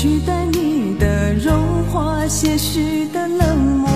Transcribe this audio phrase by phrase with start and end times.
[0.00, 3.90] 取代你的融化，些许的冷漠。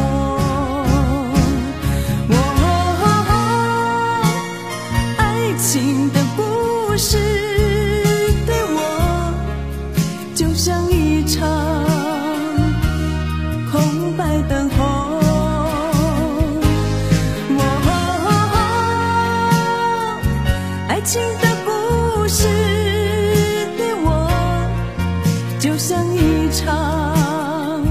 [2.29, 2.37] 哦，
[5.17, 7.17] 爱情的故事
[8.45, 9.33] 对我
[10.35, 11.41] 就像一场
[13.73, 14.85] 空白等候。
[17.57, 17.63] 哦，
[20.87, 21.44] 爱情的
[25.65, 27.83] 就像一场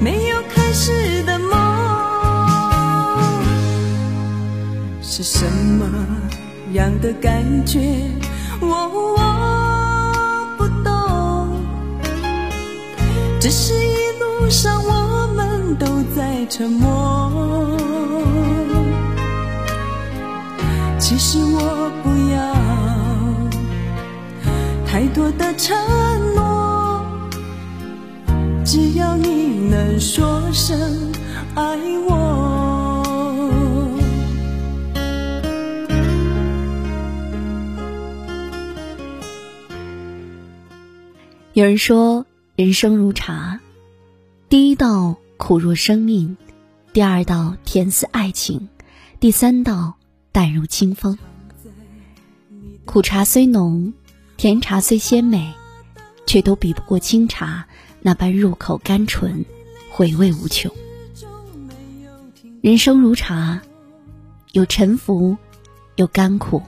[0.00, 1.54] 没有开始的梦。
[5.00, 5.46] 是什
[5.78, 5.86] 么
[6.72, 7.78] 样的感觉？
[8.60, 9.20] 我我
[10.58, 11.62] 不懂，
[13.38, 15.86] 只是一路上我们都
[16.16, 17.78] 在沉默。
[20.98, 22.56] 其实我不要
[24.84, 25.76] 太多的承
[26.34, 26.63] 诺，
[28.64, 31.12] 只要你能说声
[31.54, 31.76] 爱
[32.08, 33.04] 我。
[41.52, 42.24] 有人说，
[42.56, 43.60] 人生如茶，
[44.48, 46.34] 第一道苦若生命，
[46.94, 48.70] 第二道甜似爱情，
[49.20, 49.92] 第三道
[50.32, 51.18] 淡如清风。
[52.86, 53.92] 苦茶虽浓，
[54.38, 55.52] 甜茶虽鲜美，
[56.26, 57.66] 却都比不过清茶
[58.06, 59.46] 那般入口甘醇，
[59.88, 60.70] 回味无穷。
[62.60, 63.62] 人生如茶，
[64.52, 65.38] 有沉浮，
[65.96, 66.60] 有甘苦，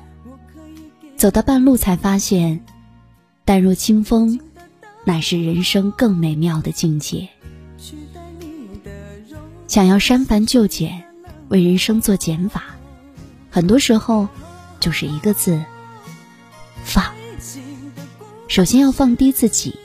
[1.19, 2.65] 走到半路才发现，
[3.45, 4.41] 淡若清风。
[5.05, 7.29] 乃是人生更美妙的境界。
[9.69, 11.05] 想要删繁就简，
[11.49, 12.65] 为人生做减法，
[13.51, 14.27] 很多时候
[14.81, 15.63] 就是一个字：
[16.83, 17.05] 放。
[18.49, 19.79] 首先要放低自己。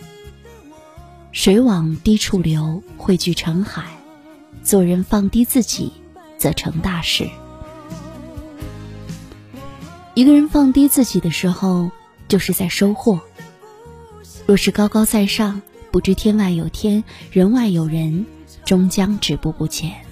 [1.32, 3.86] 水往低处流，汇聚成海。
[4.64, 5.94] 做人放低自己，
[6.38, 7.30] 则成大事。
[10.14, 11.90] 一个人放低自己的时候，
[12.28, 13.22] 就是在收获。
[14.46, 18.26] 若是高高在上，不知天外有天，人外有人，
[18.66, 20.06] 终将止步不前。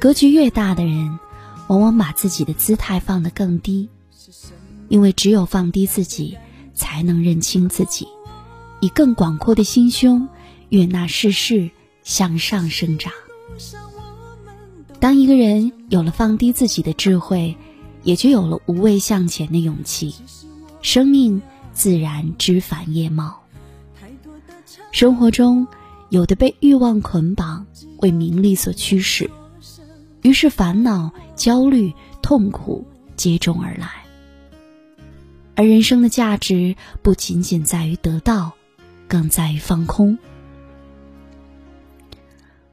[0.00, 1.18] 格局越大的人，
[1.68, 3.88] 往往把自己的姿态放得更低，
[4.88, 6.36] 因为只有放低自己，
[6.74, 8.08] 才能认清自己，
[8.84, 10.28] 以更广阔的心胸
[10.68, 11.70] 悦纳世事，
[12.02, 13.10] 向上生长。
[15.00, 17.56] 当一个人有了放低自己的智慧，
[18.02, 20.14] 也就有了无畏向前的勇气。
[20.82, 21.40] 生命。
[21.76, 23.42] 自然枝繁叶茂。
[24.92, 25.66] 生活中，
[26.08, 27.66] 有的被欲望捆绑，
[27.96, 29.28] 为名利所驱使，
[30.22, 33.90] 于是烦恼、焦虑、痛苦接踵而来。
[35.56, 38.52] 而人生的价值不仅仅在于得到，
[39.08, 40.18] 更在于放空。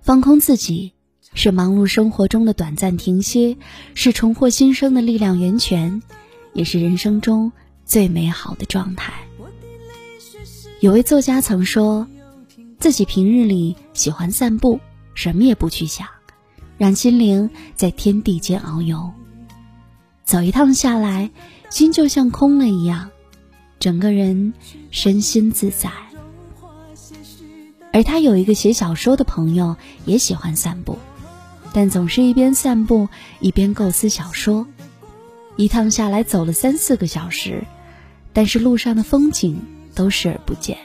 [0.01, 0.93] 放空自己，
[1.33, 3.57] 是忙碌生活中的短暂停歇，
[3.93, 6.01] 是重获新生的力量源泉，
[6.53, 7.51] 也是人生中。
[7.83, 9.11] 最美好的状态。
[10.79, 12.07] 有位作家曾说，
[12.79, 14.79] 自己平日里喜欢散步，
[15.13, 16.07] 什么也不去想，
[16.77, 19.11] 让心灵在天地间遨游。
[20.23, 21.29] 走一趟下来，
[21.69, 23.09] 心就像空了一样，
[23.77, 24.53] 整个人
[24.89, 25.91] 身心自在。
[27.93, 30.97] 而他有一个写小说的朋友，也喜欢散步，
[31.73, 34.67] 但总是一边散步一边构思小说，
[35.57, 37.63] 一趟下来走了三四个小时。
[38.33, 39.59] 但是路上的风景
[39.93, 40.77] 都视而不见，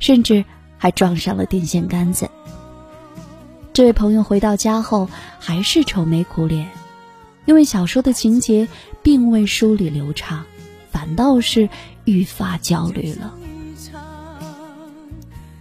[0.00, 0.44] 甚至
[0.76, 2.28] 还撞上了电线杆子。
[3.72, 5.08] 这位朋友回到家后
[5.38, 6.68] 还是愁眉苦脸，
[7.44, 8.66] 因为小说的情节
[9.04, 10.44] 并未梳理流畅，
[10.90, 11.68] 反倒是
[12.04, 13.34] 愈发焦虑了。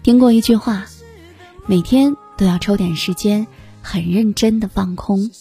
[0.04, 0.86] 听过一句话，
[1.68, 3.48] 每天都要抽点时间，
[3.82, 5.32] 很认真的放空。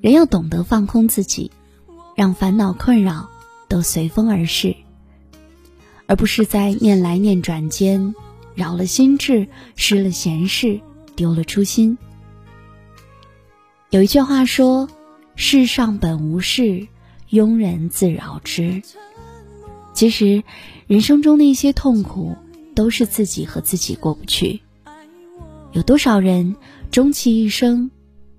[0.00, 1.50] 人要懂得放空自己，
[2.14, 3.28] 让烦恼困扰。
[3.68, 4.76] 都随风而逝，
[6.06, 8.14] 而不是在念来念转间
[8.54, 10.80] 扰了心智，失了闲事，
[11.16, 11.98] 丢了初心。
[13.90, 14.88] 有一句话说
[15.34, 16.86] ：“世上本无事，
[17.28, 18.82] 庸人自扰之。”
[19.92, 20.44] 其实，
[20.86, 22.36] 人生中的一些痛苦，
[22.76, 24.60] 都是自己和自己过不去。
[25.72, 26.54] 有多少人
[26.92, 27.90] 终其一生，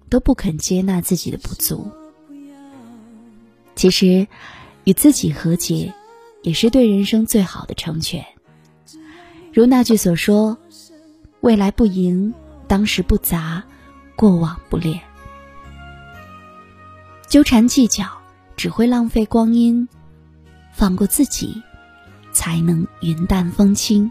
[0.10, 1.92] 都不肯接纳自己的不足？
[3.75, 4.25] 其实。
[4.88, 5.94] 与自己和解，
[6.44, 8.25] 也是对人生最好的成全。
[9.54, 10.57] 如那句所说
[11.44, 12.34] ：“未来不迎，
[12.69, 13.62] 当时不杂，
[14.16, 14.98] 过往不恋。”
[17.28, 18.06] 纠缠计较
[18.56, 19.86] 只会浪费光阴，
[20.74, 21.62] 放过自己，
[22.31, 24.10] 才能云淡风轻。